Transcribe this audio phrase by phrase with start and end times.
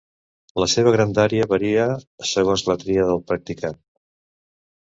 [0.63, 1.85] La seva grandària varia
[2.31, 3.79] segons la tria del practicant.